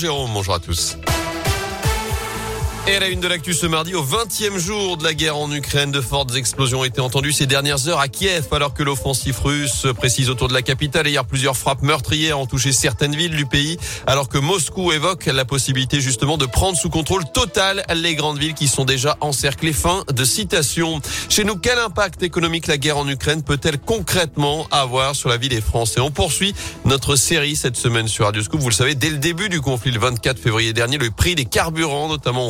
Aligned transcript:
Jérôme, 0.00 0.30
bonjour 0.32 0.54
à 0.54 0.60
tous. 0.60 0.96
Et 2.90 2.98
la 2.98 3.08
une 3.10 3.20
de 3.20 3.28
l'actu 3.28 3.52
ce 3.52 3.66
mardi, 3.66 3.94
au 3.94 4.02
20e 4.02 4.56
jour 4.56 4.96
de 4.96 5.04
la 5.04 5.12
guerre 5.12 5.36
en 5.36 5.52
Ukraine, 5.52 5.90
de 5.90 6.00
fortes 6.00 6.34
explosions 6.34 6.80
ont 6.80 6.84
été 6.84 7.02
entendues 7.02 7.32
ces 7.32 7.44
dernières 7.44 7.86
heures 7.86 8.00
à 8.00 8.08
Kiev, 8.08 8.46
alors 8.50 8.72
que 8.72 8.82
l'offensive 8.82 9.38
russe 9.44 9.86
précise 9.94 10.30
autour 10.30 10.48
de 10.48 10.54
la 10.54 10.62
capitale. 10.62 11.06
Hier, 11.06 11.22
plusieurs 11.26 11.54
frappes 11.54 11.82
meurtrières 11.82 12.40
ont 12.40 12.46
touché 12.46 12.72
certaines 12.72 13.14
villes 13.14 13.36
du 13.36 13.44
pays, 13.44 13.76
alors 14.06 14.30
que 14.30 14.38
Moscou 14.38 14.90
évoque 14.90 15.26
la 15.26 15.44
possibilité 15.44 16.00
justement 16.00 16.38
de 16.38 16.46
prendre 16.46 16.78
sous 16.78 16.88
contrôle 16.88 17.24
total 17.34 17.84
les 17.94 18.14
grandes 18.14 18.38
villes 18.38 18.54
qui 18.54 18.68
sont 18.68 18.86
déjà 18.86 19.18
encerclées. 19.20 19.74
Fin 19.74 20.04
de 20.10 20.24
citation. 20.24 21.02
Chez 21.28 21.44
nous, 21.44 21.56
quel 21.56 21.78
impact 21.78 22.22
économique 22.22 22.68
la 22.68 22.78
guerre 22.78 22.96
en 22.96 23.06
Ukraine 23.06 23.42
peut-elle 23.42 23.78
concrètement 23.78 24.66
avoir 24.70 25.14
sur 25.14 25.28
la 25.28 25.36
vie 25.36 25.50
des 25.50 25.60
Français? 25.60 26.00
On 26.00 26.10
poursuit 26.10 26.54
notre 26.86 27.16
série 27.16 27.54
cette 27.54 27.76
semaine 27.76 28.08
sur 28.08 28.24
Radio 28.24 28.42
Scoop. 28.42 28.60
Vous 28.60 28.70
le 28.70 28.74
savez, 28.74 28.94
dès 28.94 29.10
le 29.10 29.18
début 29.18 29.50
du 29.50 29.60
conflit, 29.60 29.90
le 29.90 30.00
24 30.00 30.38
février 30.38 30.72
dernier, 30.72 30.96
le 30.96 31.10
prix 31.10 31.34
des 31.34 31.44
carburants, 31.44 32.08
notamment, 32.08 32.48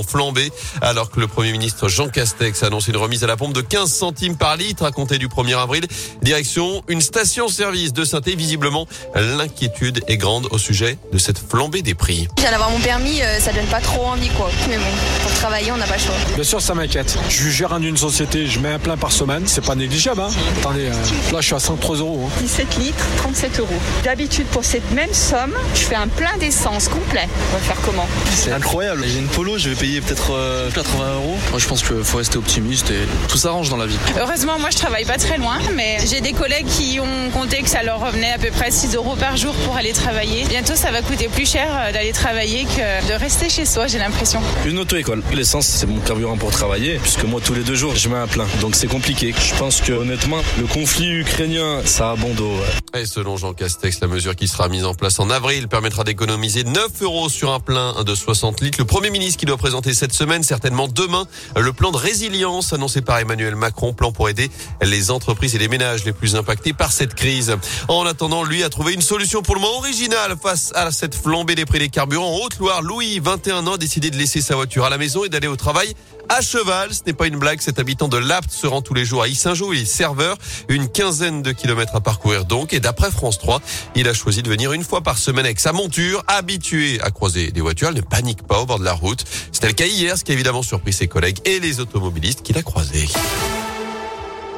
alors 0.81 1.11
que 1.11 1.21
le 1.21 1.27
Premier 1.27 1.53
ministre 1.53 1.89
Jean 1.89 2.09
Castex 2.09 2.63
a 2.63 2.67
annoncé 2.67 2.91
une 2.91 2.97
remise 2.97 3.25
à 3.25 3.27
la 3.27 3.37
pompe 3.37 3.53
de 3.53 3.61
15 3.61 3.91
centimes 3.91 4.37
par 4.37 4.57
litre 4.57 4.85
à 4.85 4.93
compter 4.93 5.19
du 5.19 5.29
1er 5.29 5.57
avril. 5.57 5.87
Direction 6.23 6.83
une 6.89 7.01
station-service 7.01 7.93
de 7.93 8.05
saint 8.05 8.19
Visiblement, 8.37 8.87
l'inquiétude 9.15 10.03
est 10.07 10.17
grande 10.17 10.49
au 10.51 10.59
sujet 10.59 10.99
de 11.13 11.19
cette 11.19 11.39
flambée 11.39 11.83
des 11.83 11.95
prix. 11.95 12.29
Je 12.37 12.43
viens 12.43 12.51
d'avoir 12.51 12.71
mon 12.71 12.81
permis, 12.81 13.23
euh, 13.23 13.39
ça 13.39 13.53
donne 13.53 13.67
pas 13.67 13.81
trop 13.81 14.07
envie 14.07 14.29
quoi. 14.31 14.51
Mais 14.69 14.77
bon, 14.77 14.83
pour 15.23 15.33
travailler, 15.33 15.73
on 15.73 15.77
n'a 15.77 15.87
pas 15.87 15.97
le 15.97 16.03
choix. 16.03 16.15
Bien 16.35 16.45
sûr, 16.45 16.61
ça 16.61 16.75
m'inquiète. 16.75 17.17
Je 17.29 17.49
gère 17.49 17.73
une 17.77 17.97
société, 17.97 18.47
je 18.47 18.59
mets 18.59 18.73
un 18.73 18.79
plein 18.79 18.97
par 18.97 19.13
semaine, 19.13 19.45
c'est 19.47 19.65
pas 19.65 19.75
négligeable. 19.75 20.21
Hein. 20.21 20.31
Attendez, 20.61 20.87
euh, 20.87 21.33
là 21.33 21.41
je 21.41 21.47
suis 21.47 21.55
à 21.55 21.61
103 21.61 21.97
euros. 21.97 22.29
Hein. 22.29 22.41
17 22.41 22.77
litres, 22.79 23.05
37 23.19 23.61
euros. 23.61 23.69
D'habitude, 24.05 24.47
pour 24.47 24.65
cette 24.65 24.91
même 24.93 25.13
somme, 25.13 25.55
je 25.75 25.81
fais 25.81 25.95
un 25.95 26.09
plein 26.09 26.37
d'essence 26.39 26.89
complet. 26.89 27.29
On 27.51 27.57
va 27.57 27.61
faire 27.61 27.81
comment? 27.85 28.07
C'est 28.35 28.53
incroyable. 28.53 29.05
J'ai 29.07 29.19
une 29.19 29.29
polo, 29.29 29.59
je 29.59 29.71
vais 29.71 29.77
payer 29.77 30.01
peut-être 30.09 30.71
80 30.75 31.05
euh, 31.05 31.15
euros. 31.17 31.37
Moi, 31.51 31.59
je 31.59 31.67
pense 31.67 31.83
qu'il 31.83 32.03
faut 32.03 32.19
rester 32.19 32.39
optimiste 32.39 32.91
et 32.91 33.07
tout 33.29 33.37
s'arrange 33.37 33.69
dans 33.69 33.77
la 33.77 33.87
vie. 33.87 33.99
Heureusement, 34.19 34.59
moi, 34.59 34.71
je 34.71 34.79
travaille 34.79 35.05
pas 35.05 35.19
très 35.19 35.37
loin, 35.37 35.59
mais 35.75 35.99
j'ai 36.07 36.21
des 36.21 36.33
collègues 36.33 36.67
qui 36.67 36.99
ont 36.99 37.31
compté 37.31 37.63
que 37.63 37.69
ça 37.69 37.83
leur 37.83 38.01
revenait 38.01 38.33
à 38.33 38.39
peu 38.39 38.51
près 38.51 38.71
6 38.71 38.95
euros 38.95 39.17
par 39.17 39.37
jour 39.37 39.55
pour 39.65 39.77
aller 39.77 39.93
travailler. 39.93 40.45
Bientôt, 40.49 40.75
ça 40.77 40.91
va 40.91 41.03
coûter 41.03 41.29
plus 41.29 41.49
cher 41.49 41.67
euh, 41.71 41.93
d'aller 41.93 42.13
travailler 42.13 42.65
que 42.65 43.09
de 43.09 43.15
rester 43.15 43.51
chez 43.51 43.67
soi, 43.67 43.87
j'ai 43.87 43.99
l'impression. 43.99 44.41
Une 44.65 44.79
auto-école. 44.79 45.23
L'essence, 45.35 45.67
c'est 45.67 45.87
mon 45.87 46.01
carburant 46.01 46.37
pour 46.37 46.51
travailler, 46.51 46.99
puisque 47.03 47.25
moi, 47.25 47.41
tous 47.45 47.55
les 47.55 47.63
deux 47.63 47.75
jours, 47.75 47.95
je 47.95 48.09
mets 48.09 48.17
un 48.17 48.27
plein. 48.27 48.47
Donc, 48.61 48.77
c'est 48.77 48.87
compliqué. 48.87 49.35
Je 49.39 49.55
pense 49.59 49.81
que, 49.81 49.93
honnêtement, 49.93 50.39
le 50.59 50.67
conflit 50.67 51.11
ukrainien, 51.11 51.83
ça 51.85 52.13
a 52.13 52.17
bon 52.17 52.33
dos. 52.35 52.55
Et 52.97 53.05
selon 53.05 53.37
Jean 53.37 53.53
Castex, 53.53 54.01
la 54.01 54.09
mesure 54.09 54.35
qui 54.35 54.49
sera 54.49 54.69
mise 54.69 54.85
en 54.85 54.95
place 54.95 55.21
en 55.21 55.29
avril 55.29 55.69
permettra 55.69 56.05
d'économiser 56.05 56.65
9 56.65 57.03
euros 57.03 57.29
sur 57.29 57.53
un 57.53 57.61
plein 57.61 58.03
de 58.03 58.15
60 58.15 58.63
litres. 58.63 58.79
Le 58.79 58.87
Premier 58.87 59.11
ministre 59.11 59.39
qui 59.39 59.47
doit 59.47 59.59
présenter 59.59 59.93
cette 59.99 60.13
semaine, 60.13 60.45
certainement 60.45 60.87
demain, 60.87 61.27
le 61.57 61.73
plan 61.73 61.91
de 61.91 61.97
résilience 61.97 62.73
annoncé 62.73 63.03
par 63.03 63.19
Emmanuel 63.19 63.57
Macron, 63.57 63.93
plan 63.93 64.13
pour 64.13 64.29
aider 64.29 64.49
les 64.81 65.11
entreprises 65.11 65.57
et 65.57 65.59
les 65.59 65.69
ménages 65.69 66.05
les 66.05 66.13
plus 66.13 66.37
impactés 66.37 66.73
par 66.73 66.93
cette 66.93 67.15
crise. 67.15 67.57
En 67.89 68.07
attendant, 68.07 68.45
lui 68.45 68.63
a 68.63 68.71
trouvé 68.71 68.95
une 68.95 69.03
solution 69.03 69.43
pour 69.43 69.57
le 69.57 69.61
moins 69.61 69.77
originale 69.77 70.37
face 70.41 70.73
à 70.77 70.91
cette 70.93 71.17
flambée 71.17 71.57
des 71.57 71.67
prix 71.67 71.81
des 71.81 71.89
carburants. 71.89 72.33
En 72.33 72.45
Haute-Loire, 72.45 72.83
Louis, 72.83 73.19
21 73.19 73.67
ans, 73.67 73.75
a 73.75 73.79
décidé 73.79 74.11
de 74.11 74.17
laisser 74.17 74.41
sa 74.41 74.55
voiture 74.55 74.85
à 74.85 74.91
la 74.91 74.99
maison 74.99 75.25
et 75.25 75.29
d'aller 75.29 75.49
au 75.49 75.57
travail 75.57 75.95
à 76.29 76.41
cheval. 76.41 76.93
Ce 76.93 77.01
n'est 77.07 77.13
pas 77.13 77.27
une 77.27 77.39
blague. 77.39 77.61
Cet 77.61 77.79
habitant 77.79 78.09
de 78.09 78.19
Lapt 78.19 78.51
se 78.51 78.67
rend 78.67 78.83
tous 78.83 78.95
les 78.95 79.05
jours 79.05 79.23
à 79.23 79.29
Issingeau. 79.29 79.73
Il 79.73 79.83
est 79.83 79.85
serveur. 79.85 80.37
Une 80.69 80.89
quinzaine 80.89 81.43
de 81.43 81.53
kilomètres 81.53 81.97
à 81.97 82.01
parcourir 82.01 82.45
donc. 82.45 82.73
Et 82.73 82.81
d'après 82.81 83.11
France 83.11 83.39
3, 83.39 83.61
il 83.95 84.09
a 84.09 84.15
choisi 84.15 84.43
de 84.43 84.49
venir 84.49 84.73
une 84.73 84.85
fois 84.85 85.01
par 85.01 85.19
semaine 85.19 85.45
avec 85.45 85.61
sa 85.61 85.73
monture. 85.73 86.23
Habitué 86.29 87.01
à 87.03 87.11
croiser 87.11 87.51
des 87.51 87.61
voitures, 87.61 87.89
elle 87.89 87.95
ne 87.95 88.01
panique 88.01 88.47
pas 88.47 88.61
au 88.61 88.67
bord 88.67 88.79
de 88.79 88.85
la 88.85 88.93
route. 88.93 89.25
C'était 89.53 89.69
le 89.69 89.73
cas 89.73 89.87
hier, 89.91 90.17
ce 90.17 90.25
qui 90.25 90.33
a 90.33 90.35
évidemment 90.35 90.63
surpris 90.63 90.93
ses 90.93 91.09
collègues 91.09 91.39
et 91.45 91.61
les 91.61 91.81
automobilistes 91.81 92.43
qu'il 92.43 92.57
a 92.59 92.63
croisés. 92.63 93.09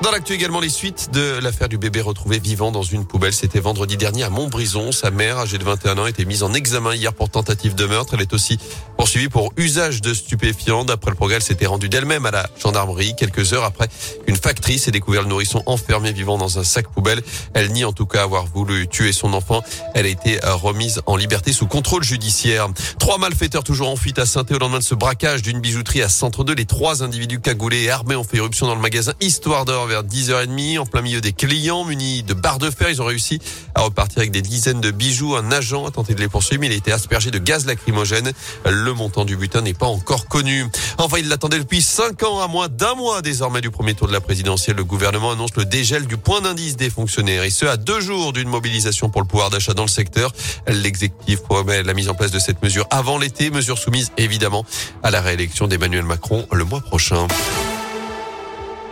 Dans 0.02 0.10
l'actu 0.10 0.32
également, 0.32 0.60
les 0.60 0.70
suites 0.70 1.10
de 1.12 1.38
l'affaire 1.42 1.68
du 1.68 1.76
bébé 1.76 2.00
retrouvé 2.00 2.38
vivant 2.38 2.72
dans 2.72 2.82
une 2.82 3.04
poubelle. 3.04 3.34
C'était 3.34 3.60
vendredi 3.60 3.98
dernier 3.98 4.22
à 4.22 4.30
Montbrison. 4.30 4.92
Sa 4.92 5.10
mère, 5.10 5.36
âgée 5.36 5.58
de 5.58 5.64
21 5.64 5.98
ans, 5.98 6.06
été 6.06 6.24
mise 6.24 6.42
en 6.42 6.54
examen 6.54 6.94
hier 6.94 7.12
pour 7.12 7.28
tentative 7.28 7.74
de 7.74 7.84
meurtre. 7.84 8.14
Elle 8.14 8.22
est 8.22 8.32
aussi 8.32 8.58
poursuivie 8.96 9.28
pour 9.28 9.52
usage 9.58 10.00
de 10.00 10.14
stupéfiants. 10.14 10.86
D'après 10.86 11.10
le 11.10 11.16
progrès, 11.16 11.36
elle 11.36 11.42
s'était 11.42 11.66
rendue 11.66 11.90
d'elle-même 11.90 12.24
à 12.24 12.30
la 12.30 12.48
gendarmerie 12.58 13.14
quelques 13.14 13.52
heures 13.52 13.64
après 13.64 13.88
qu'une 14.24 14.36
factrice 14.36 14.88
ait 14.88 14.90
découvert 14.90 15.20
le 15.20 15.28
nourrisson 15.28 15.62
enfermé 15.66 16.12
vivant 16.12 16.38
dans 16.38 16.58
un 16.58 16.64
sac 16.64 16.88
poubelle. 16.88 17.20
Elle 17.52 17.70
nie 17.70 17.84
en 17.84 17.92
tout 17.92 18.06
cas 18.06 18.22
avoir 18.22 18.46
voulu 18.46 18.88
tuer 18.88 19.12
son 19.12 19.34
enfant. 19.34 19.62
Elle 19.94 20.06
a 20.06 20.08
été 20.08 20.40
remise 20.42 21.02
en 21.04 21.16
liberté 21.16 21.52
sous 21.52 21.66
contrôle 21.66 22.04
judiciaire. 22.04 22.68
Trois 22.98 23.18
malfaiteurs 23.18 23.64
toujours 23.64 23.90
en 23.90 23.96
fuite 23.96 24.18
à 24.18 24.24
saint 24.24 24.46
au 24.50 24.58
lendemain 24.58 24.78
de 24.78 24.84
ce 24.84 24.94
braquage 24.94 25.42
d'une 25.42 25.60
bijouterie 25.60 26.00
à 26.00 26.08
Centre 26.08 26.42
2. 26.42 26.54
Les 26.54 26.64
trois 26.64 27.02
individus 27.02 27.40
cagoulés 27.40 27.82
et 27.82 27.90
armés 27.90 28.16
ont 28.16 28.24
fait 28.24 28.38
éruption 28.38 28.66
dans 28.66 28.74
le 28.74 28.80
magasin 28.80 29.12
Histoire 29.20 29.66
d'or 29.66 29.89
vers 29.90 30.04
10h30 30.04 30.78
en 30.78 30.86
plein 30.86 31.02
milieu 31.02 31.20
des 31.20 31.32
clients 31.32 31.84
munis 31.84 32.22
de 32.22 32.32
barres 32.32 32.58
de 32.58 32.70
fer. 32.70 32.88
Ils 32.90 33.02
ont 33.02 33.06
réussi 33.06 33.40
à 33.74 33.82
repartir 33.82 34.18
avec 34.18 34.30
des 34.30 34.40
dizaines 34.40 34.80
de 34.80 34.92
bijoux. 34.92 35.34
Un 35.34 35.50
agent 35.50 35.84
a 35.84 35.90
tenté 35.90 36.14
de 36.14 36.20
les 36.20 36.28
poursuivre, 36.28 36.60
mais 36.60 36.68
il 36.68 36.72
a 36.72 36.76
été 36.76 36.92
aspergé 36.92 37.32
de 37.32 37.38
gaz 37.38 37.66
lacrymogène. 37.66 38.30
Le 38.64 38.92
montant 38.92 39.24
du 39.24 39.36
butin 39.36 39.62
n'est 39.62 39.74
pas 39.74 39.86
encore 39.86 40.28
connu. 40.28 40.64
Enfin, 40.98 41.16
il 41.18 41.28
l'attendait 41.28 41.58
depuis 41.58 41.82
5 41.82 42.22
ans 42.22 42.40
à 42.40 42.46
moins 42.46 42.68
d'un 42.68 42.94
mois 42.94 43.20
désormais 43.20 43.60
du 43.60 43.72
premier 43.72 43.94
tour 43.94 44.06
de 44.06 44.12
la 44.12 44.20
présidentielle. 44.20 44.76
Le 44.76 44.84
gouvernement 44.84 45.32
annonce 45.32 45.56
le 45.56 45.64
dégel 45.64 46.06
du 46.06 46.16
point 46.16 46.40
d'indice 46.40 46.76
des 46.76 46.88
fonctionnaires 46.88 47.42
et 47.42 47.50
ce 47.50 47.66
à 47.66 47.76
deux 47.76 48.00
jours 48.00 48.32
d'une 48.32 48.48
mobilisation 48.48 49.10
pour 49.10 49.22
le 49.22 49.26
pouvoir 49.26 49.50
d'achat 49.50 49.74
dans 49.74 49.82
le 49.82 49.88
secteur. 49.88 50.32
L'exécutif 50.68 51.42
promet 51.42 51.82
la 51.82 51.94
mise 51.94 52.08
en 52.08 52.14
place 52.14 52.30
de 52.30 52.38
cette 52.38 52.62
mesure 52.62 52.86
avant 52.90 53.18
l'été, 53.18 53.50
mesure 53.50 53.76
soumise 53.76 54.12
évidemment 54.18 54.64
à 55.02 55.10
la 55.10 55.20
réélection 55.20 55.66
d'Emmanuel 55.66 56.04
Macron 56.04 56.46
le 56.52 56.64
mois 56.64 56.80
prochain. 56.80 57.26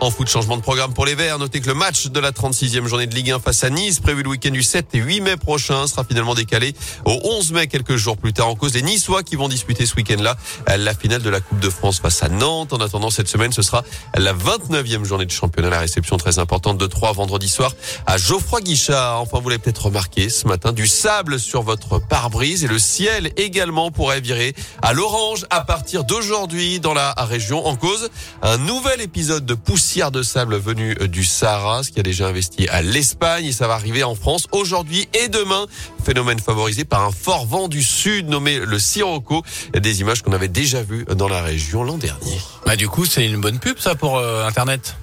En 0.01 0.11
foot, 0.11 0.29
changement 0.29 0.55
de 0.55 0.61
programme 0.61 0.93
pour 0.93 1.05
les 1.05 1.13
Verts. 1.13 1.39
Notez 1.39 1.59
que 1.59 1.67
le 1.67 1.73
match 1.73 2.07
de 2.07 2.21
la 2.21 2.31
36e 2.31 2.87
journée 2.87 3.05
de 3.05 3.13
Ligue 3.13 3.31
1 3.31 3.39
face 3.39 3.65
à 3.65 3.69
Nice, 3.69 3.99
prévu 3.99 4.23
le 4.23 4.29
week-end 4.29 4.51
du 4.51 4.63
7 4.63 4.87
et 4.93 4.99
8 4.99 5.19
mai 5.19 5.35
prochain, 5.35 5.87
sera 5.87 6.05
finalement 6.05 6.35
décalé 6.35 6.73
au 7.03 7.19
11 7.21 7.51
mai, 7.51 7.67
quelques 7.67 7.97
jours 7.97 8.15
plus 8.15 8.31
tard, 8.31 8.47
en 8.47 8.55
cause 8.55 8.71
des 8.71 8.81
Niçois 8.81 9.23
qui 9.23 9.35
vont 9.35 9.49
disputer 9.49 9.85
ce 9.85 9.95
week-end-là 9.95 10.37
la 10.77 10.93
finale 10.93 11.21
de 11.21 11.29
la 11.29 11.41
Coupe 11.41 11.59
de 11.59 11.69
France 11.69 11.99
face 11.99 12.23
à 12.23 12.29
Nantes. 12.29 12.71
En 12.71 12.77
attendant, 12.77 13.09
cette 13.09 13.27
semaine, 13.27 13.51
ce 13.51 13.61
sera 13.61 13.83
la 14.15 14.33
29e 14.33 15.03
journée 15.03 15.25
de 15.25 15.31
championnat, 15.31 15.69
la 15.69 15.79
réception 15.79 16.15
très 16.15 16.39
importante 16.39 16.77
de 16.77 16.87
3 16.87 17.11
vendredi 17.11 17.49
soir 17.49 17.73
à 18.05 18.17
Geoffroy 18.17 18.61
Guichard. 18.61 19.19
Enfin, 19.19 19.39
vous 19.41 19.49
l'avez 19.49 19.61
peut-être 19.61 19.87
remarqué 19.87 20.29
ce 20.29 20.47
matin, 20.47 20.71
du 20.71 20.87
sable 20.87 21.41
sur 21.41 21.61
votre 21.61 21.99
pare-brise 21.99 22.63
et 22.63 22.67
le 22.67 22.79
ciel 22.79 23.33
également 23.35 23.91
pourrait 23.91 24.21
virer 24.21 24.55
à 24.81 24.93
l'orange 24.93 25.45
à 25.49 25.59
partir 25.59 26.05
d'aujourd'hui 26.05 26.79
dans 26.79 26.93
la 26.93 27.13
région. 27.17 27.67
En 27.67 27.75
cause, 27.75 28.09
un 28.41 28.57
nouvel 28.57 29.01
épisode 29.01 29.45
de 29.45 29.55
poussière 29.89 30.11
de 30.11 30.21
sable 30.21 30.55
venu 30.55 30.95
euh, 31.01 31.07
du 31.07 31.25
Sahara, 31.25 31.81
ce 31.81 31.89
qui 31.89 31.99
a 31.99 32.03
déjà 32.03 32.27
investi 32.27 32.67
à 32.67 32.83
l'Espagne 32.83 33.45
et 33.45 33.51
ça 33.51 33.67
va 33.67 33.73
arriver 33.73 34.03
en 34.03 34.13
France 34.13 34.45
aujourd'hui 34.51 35.09
et 35.15 35.29
demain. 35.29 35.65
Phénomène 36.03 36.37
favorisé 36.37 36.85
par 36.85 37.03
un 37.03 37.11
fort 37.11 37.47
vent 37.47 37.67
du 37.67 37.81
sud 37.81 38.29
nommé 38.29 38.59
le 38.59 38.77
Sirocco. 38.77 39.41
Des 39.73 40.01
images 40.01 40.21
qu'on 40.21 40.33
avait 40.33 40.47
déjà 40.47 40.83
vues 40.83 41.05
dans 41.15 41.27
la 41.27 41.41
région 41.41 41.83
l'an 41.83 41.97
dernier. 41.97 42.39
Bah 42.67 42.75
du 42.75 42.87
coup, 42.87 43.07
c'est 43.07 43.25
une 43.25 43.41
bonne 43.41 43.57
pub 43.57 43.79
ça 43.79 43.95
pour 43.95 44.19
euh, 44.19 44.45
Internet. 44.45 44.95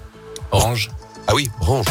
Orange. 0.52 0.92
Ah 1.26 1.34
oui, 1.34 1.50
Orange. 1.60 1.86